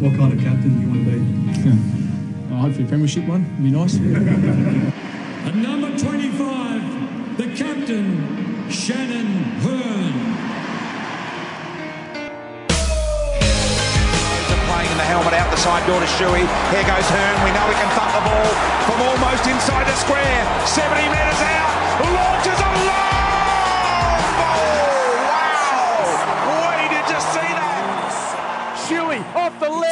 what 0.00 0.14
kind 0.16 0.32
of 0.32 0.38
captain 0.40 0.74
do 0.74 0.80
you 0.80 0.88
want 0.88 1.04
to 1.04 1.10
be? 1.10 2.52
Oh, 2.52 2.56
hopefully, 2.56 2.86
Premiership 2.86 3.26
one 3.26 3.44
would 3.44 3.64
be 3.64 3.70
nice. 3.70 3.96
At 5.46 5.54
number 5.56 5.96
25, 5.98 7.38
the 7.38 7.46
captain, 7.56 8.68
Shannon 8.70 9.26
Hurn. 9.64 10.12
playing 14.66 14.90
in 14.90 14.98
the 14.98 15.04
helmet 15.08 15.32
out 15.32 15.50
the 15.50 15.56
side 15.56 15.86
door 15.86 16.00
to 16.00 16.06
Shuey. 16.06 16.44
Here 16.74 16.84
goes 16.84 17.08
Hurn. 17.08 17.36
We 17.44 17.50
know 17.54 17.64
he 17.70 17.74
can 17.78 17.90
thump 17.96 18.12
the 18.12 18.24
ball 18.26 18.50
from 18.84 18.98
almost 19.00 19.46
inside 19.46 19.86
the 19.86 19.96
square. 19.96 20.42
70 20.66 21.08
metres 21.08 21.40
out. 21.40 21.65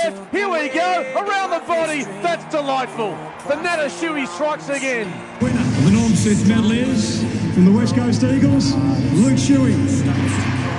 Left. 0.05 0.35
Here 0.37 0.51
we 0.51 0.69
go. 0.69 1.01
Around 1.17 1.51
the 1.57 1.65
body. 1.65 2.05
That's 2.21 2.45
delightful. 2.53 3.17
The 3.49 3.57
Nata 3.57 3.89
Shuey 3.89 4.29
strikes 4.29 4.69
again. 4.69 5.09
Winner 5.41 5.57
of 5.57 5.85
the 5.85 5.93
Norm 5.93 6.13
Smith 6.13 6.47
medal 6.47 6.73
is 6.73 7.25
From 7.57 7.65
the 7.65 7.73
West 7.73 7.97
Coast 7.97 8.21
Eagles, 8.23 8.77
Luke 9.17 9.41
Shuey. 9.41 9.73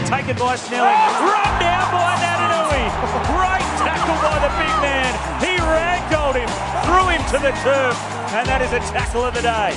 Taken 0.05 0.37
by 0.37 0.53
Snelling. 0.61 0.93
Oh! 0.93 1.25
Run 1.25 1.53
down 1.57 1.89
by 1.89 2.13
Naitanui. 2.21 2.85
Great 3.33 3.65
tackle 3.81 4.13
by 4.21 4.37
the 4.45 4.51
big 4.61 4.75
man. 4.85 5.09
He 5.41 5.57
ragdolled 5.57 6.37
him, 6.37 6.49
threw 6.85 7.09
him 7.09 7.23
to 7.33 7.37
the 7.41 7.53
turf, 7.65 7.97
and 8.29 8.45
that 8.45 8.61
is 8.61 8.73
a 8.77 8.79
tackle 8.93 9.25
of 9.25 9.33
the 9.33 9.41
day. 9.41 9.73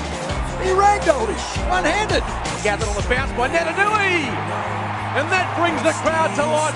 He 0.60 0.76
ragdolled 0.76 1.32
him, 1.32 1.40
one-handed. 1.72 2.20
Gathered 2.60 2.88
on 2.88 2.96
the 3.00 3.08
bounce 3.08 3.32
by 3.32 3.48
Naitanui. 3.48 4.28
And 5.16 5.24
that 5.32 5.48
brings 5.56 5.80
the 5.82 5.96
crowd 6.04 6.36
to 6.36 6.44
life. 6.44 6.68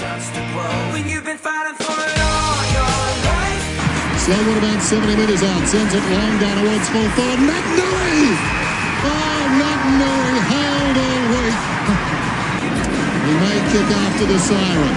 Selwood 4.22 4.58
about 4.58 4.80
70 4.80 5.16
metres 5.18 5.42
out, 5.42 5.66
sends 5.66 5.90
it 5.98 6.04
long 6.14 6.38
down 6.38 6.62
towards 6.62 6.86
full 6.94 7.10
forward. 7.18 7.42
Naitanui! 7.42 8.22
Oh, 9.02 9.42
Naitanui 9.58 10.34
held 10.46 10.94
all 11.02 11.22
week. 11.34 11.58
he 13.26 13.34
may 13.42 13.58
kick 13.74 13.88
after 13.90 14.26
the 14.30 14.38
siren. 14.38 14.94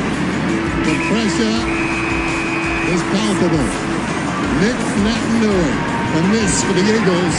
The 0.85 0.93
pressure 1.09 1.57
is 2.93 3.01
palpable. 3.09 3.65
Nic 4.61 4.77
Naitanui, 5.01 5.73
a 5.73 6.21
miss 6.29 6.61
for 6.61 6.77
the 6.77 6.85
Eagles 6.85 7.35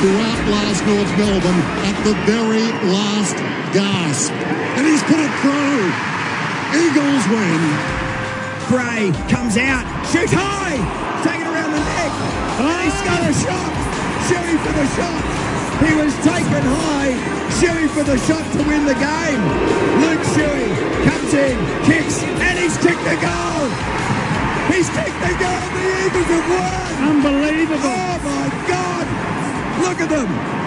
to 0.00 0.06
outlast 0.24 0.80
North 0.88 1.12
Melbourne 1.20 1.62
at 1.84 2.00
the 2.00 2.16
very 2.24 2.64
last 2.96 3.36
gasp. 3.76 4.32
And 4.80 4.86
he's 4.88 5.04
put 5.04 5.20
it 5.20 5.32
through. 5.44 5.84
Eagles 6.80 7.24
win. 7.28 7.60
Bray 8.72 9.12
comes 9.28 9.58
out, 9.58 9.84
shoots 10.06 10.32
high, 10.32 11.09
taken 11.24 11.46
around 11.46 11.72
the 11.72 11.84
neck. 11.84 12.12
And 12.60 12.78
he's 12.84 13.00
got 13.04 13.20
a 13.24 13.34
shot. 13.34 13.72
Shuey 14.28 14.56
for 14.64 14.74
the 14.76 14.86
shot. 14.96 15.22
He 15.84 15.92
was 15.96 16.12
taken 16.24 16.62
high. 16.62 17.12
Shuey 17.58 17.88
for 17.88 18.04
the 18.04 18.18
shot 18.28 18.44
to 18.52 18.60
win 18.68 18.84
the 18.84 18.98
game. 18.98 19.42
Luke 20.04 20.24
Shuey 20.32 20.68
comes 21.08 21.32
in, 21.34 21.56
kicks, 21.84 22.22
and 22.22 22.58
he's 22.58 22.76
kicked 22.78 23.04
the 23.04 23.18
goal. 23.20 23.66
He's 24.72 24.88
kicked 24.90 25.20
the 25.24 25.34
goal. 25.40 25.64
The 25.74 25.84
Eagles 26.04 26.30
have 26.30 26.48
won. 26.52 26.90
Unbelievable. 27.10 27.80
Oh, 27.84 28.16
my 28.24 28.46
God. 28.68 29.06
Look 29.84 30.00
at 30.00 30.08
them. 30.08 30.60